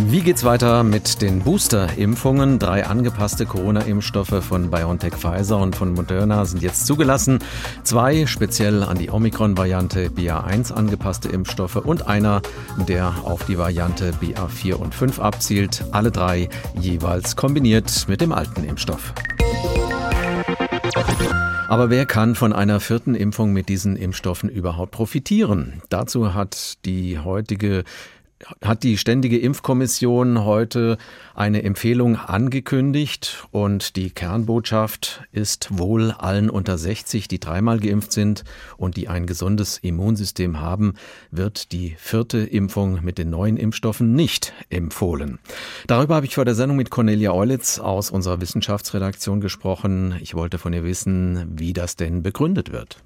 [0.00, 2.58] Wie geht's weiter mit den Booster-Impfungen?
[2.58, 7.38] Drei angepasste Corona-Impfstoffe von BioNTech Pfizer und von Moderna sind jetzt zugelassen.
[7.84, 12.42] Zwei speziell an die Omikron-Variante BA1 angepasste Impfstoffe und einer,
[12.88, 15.84] der auf die Variante BA4 und 5 abzielt.
[15.92, 16.48] Alle drei
[16.78, 19.14] jeweils kombiniert mit dem alten Impfstoff.
[21.68, 25.82] Aber wer kann von einer vierten Impfung mit diesen Impfstoffen überhaupt profitieren?
[25.88, 27.84] Dazu hat die heutige
[28.62, 30.98] hat die Ständige Impfkommission heute
[31.34, 38.44] eine Empfehlung angekündigt und die Kernbotschaft ist wohl allen unter 60, die dreimal geimpft sind
[38.76, 40.94] und die ein gesundes Immunsystem haben,
[41.30, 45.38] wird die vierte Impfung mit den neuen Impfstoffen nicht empfohlen.
[45.86, 50.16] Darüber habe ich vor der Sendung mit Cornelia Eulitz aus unserer Wissenschaftsredaktion gesprochen.
[50.20, 52.98] Ich wollte von ihr wissen, wie das denn begründet wird.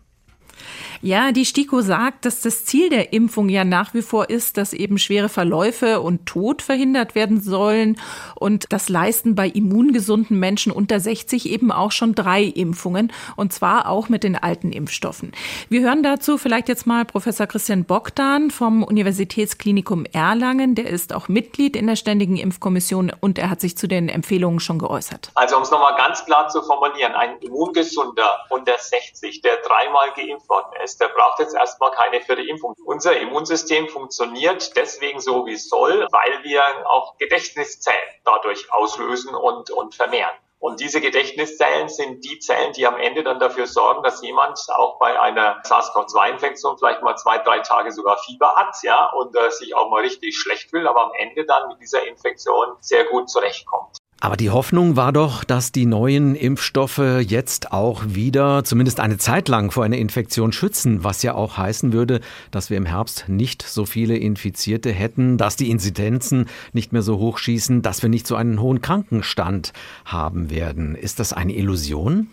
[1.01, 4.73] Ja, die STIKO sagt, dass das Ziel der Impfung ja nach wie vor ist, dass
[4.73, 8.01] eben schwere Verläufe und Tod verhindert werden sollen.
[8.35, 13.13] Und das leisten bei immungesunden Menschen unter 60 eben auch schon drei Impfungen.
[13.37, 15.33] Und zwar auch mit den alten Impfstoffen.
[15.69, 20.75] Wir hören dazu vielleicht jetzt mal Professor Christian Bogdan vom Universitätsklinikum Erlangen.
[20.75, 24.59] Der ist auch Mitglied in der Ständigen Impfkommission und er hat sich zu den Empfehlungen
[24.59, 25.31] schon geäußert.
[25.35, 30.49] Also um es nochmal ganz klar zu formulieren, ein immungesunder unter 60, der dreimal geimpft
[30.49, 32.75] worden ist, ist, der braucht jetzt erstmal keine vierte Impfung.
[32.85, 39.71] Unser Immunsystem funktioniert deswegen so, wie es soll, weil wir auch Gedächtniszellen dadurch auslösen und,
[39.71, 40.35] und vermehren.
[40.61, 44.99] Und diese Gedächtniszellen sind die Zellen, die am Ende dann dafür sorgen, dass jemand auch
[44.99, 49.77] bei einer SARS-CoV-2-Infektion vielleicht mal zwei, drei Tage sogar Fieber hat, ja, und äh, sich
[49.77, 53.99] auch mal richtig schlecht will, aber am Ende dann mit dieser Infektion sehr gut zurechtkommt.
[54.21, 59.49] Aber die Hoffnung war doch, dass die neuen Impfstoffe jetzt auch wieder zumindest eine Zeit
[59.49, 63.63] lang vor einer Infektion schützen, was ja auch heißen würde, dass wir im Herbst nicht
[63.63, 68.27] so viele Infizierte hätten, dass die Inzidenzen nicht mehr so hoch schießen, dass wir nicht
[68.27, 69.73] so einen hohen Krankenstand
[70.05, 70.97] haben werden.
[70.97, 72.27] Ist das eine Illusion?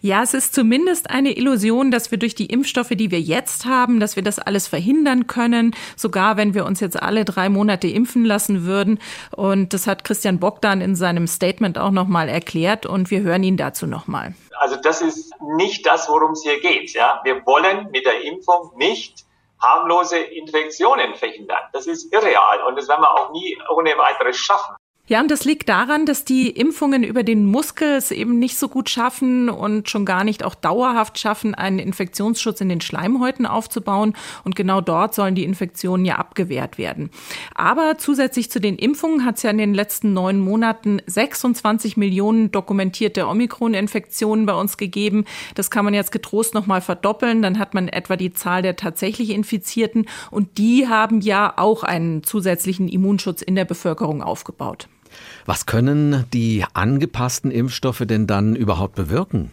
[0.00, 4.00] Ja, es ist zumindest eine Illusion, dass wir durch die Impfstoffe, die wir jetzt haben,
[4.00, 8.24] dass wir das alles verhindern können, sogar wenn wir uns jetzt alle drei Monate impfen
[8.24, 8.98] lassen würden.
[9.30, 13.56] Und das hat Christian Bogdan in seinem Statement auch nochmal erklärt und wir hören ihn
[13.56, 14.34] dazu nochmal.
[14.58, 16.92] Also das ist nicht das, worum es hier geht.
[16.94, 17.20] Ja?
[17.24, 19.24] Wir wollen mit der Impfung nicht
[19.60, 21.62] harmlose Infektionen verhindern.
[21.72, 24.76] Das ist irreal und das werden wir auch nie ohne weiteres schaffen.
[25.08, 28.68] Ja, und das liegt daran, dass die Impfungen über den Muskel es eben nicht so
[28.68, 34.14] gut schaffen und schon gar nicht auch dauerhaft schaffen, einen Infektionsschutz in den Schleimhäuten aufzubauen.
[34.42, 37.10] Und genau dort sollen die Infektionen ja abgewehrt werden.
[37.54, 42.50] Aber zusätzlich zu den Impfungen hat es ja in den letzten neun Monaten 26 Millionen
[42.50, 45.24] dokumentierte Omikron-Infektionen bei uns gegeben.
[45.54, 47.42] Das kann man jetzt getrost nochmal verdoppeln.
[47.42, 50.08] Dann hat man etwa die Zahl der tatsächlich Infizierten.
[50.32, 54.88] Und die haben ja auch einen zusätzlichen Immunschutz in der Bevölkerung aufgebaut.
[55.44, 59.52] Was können die angepassten Impfstoffe denn dann überhaupt bewirken?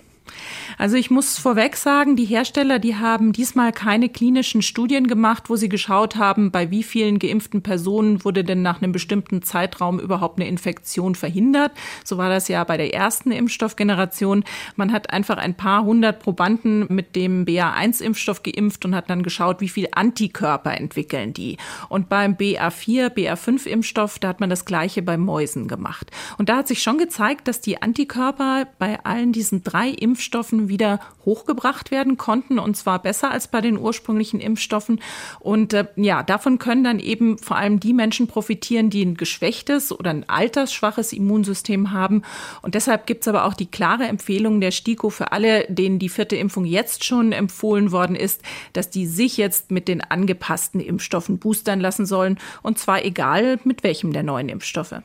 [0.78, 5.56] Also ich muss vorweg sagen, die Hersteller, die haben diesmal keine klinischen Studien gemacht, wo
[5.56, 10.40] sie geschaut haben, bei wie vielen geimpften Personen wurde denn nach einem bestimmten Zeitraum überhaupt
[10.40, 11.72] eine Infektion verhindert.
[12.04, 14.44] So war das ja bei der ersten Impfstoffgeneration.
[14.76, 19.62] Man hat einfach ein paar hundert Probanden mit dem BA1-Impfstoff geimpft und hat dann geschaut,
[19.62, 21.58] wie viel Antikörper entwickeln die.
[21.90, 26.12] Und beim BA4, BA5-Impfstoff, da hat man das gleiche bei Mäusen gemacht.
[26.38, 31.00] Und da hat sich schon gezeigt, dass die Antikörper bei allen diesen drei Impfstoffen wieder
[31.26, 35.02] hochgebracht werden konnten und zwar besser als bei den ursprünglichen Impfstoffen.
[35.40, 39.92] Und äh, ja, davon können dann eben vor allem die Menschen profitieren, die ein geschwächtes
[39.92, 42.22] oder ein altersschwaches Immunsystem haben.
[42.62, 46.10] Und deshalb gibt es aber auch die klare Empfehlung der STIKO für alle, denen die
[46.10, 51.40] vierte Impfung jetzt schon empfohlen worden ist, dass die sich jetzt mit den angepassten Impfstoffen
[51.40, 52.38] boostern lassen sollen.
[52.62, 55.02] Und zwar egal mit welchem der neuen Impfstoffe.